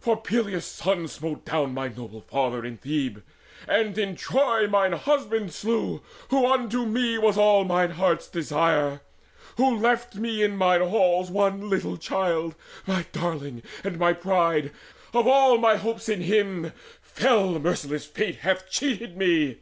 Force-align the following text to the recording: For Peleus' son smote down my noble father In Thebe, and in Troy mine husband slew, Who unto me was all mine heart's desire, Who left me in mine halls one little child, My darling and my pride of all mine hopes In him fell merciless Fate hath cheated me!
For 0.00 0.16
Peleus' 0.16 0.64
son 0.64 1.08
smote 1.08 1.44
down 1.44 1.74
my 1.74 1.88
noble 1.88 2.22
father 2.22 2.64
In 2.64 2.78
Thebe, 2.78 3.22
and 3.68 3.98
in 3.98 4.16
Troy 4.16 4.66
mine 4.66 4.94
husband 4.94 5.52
slew, 5.52 6.00
Who 6.30 6.46
unto 6.46 6.86
me 6.86 7.18
was 7.18 7.36
all 7.36 7.64
mine 7.66 7.90
heart's 7.90 8.26
desire, 8.26 9.02
Who 9.58 9.76
left 9.76 10.14
me 10.14 10.42
in 10.42 10.56
mine 10.56 10.80
halls 10.80 11.30
one 11.30 11.68
little 11.68 11.98
child, 11.98 12.54
My 12.86 13.04
darling 13.12 13.62
and 13.84 13.98
my 13.98 14.14
pride 14.14 14.72
of 15.12 15.26
all 15.28 15.58
mine 15.58 15.76
hopes 15.80 16.08
In 16.08 16.22
him 16.22 16.72
fell 17.02 17.58
merciless 17.58 18.06
Fate 18.06 18.36
hath 18.36 18.70
cheated 18.70 19.18
me! 19.18 19.58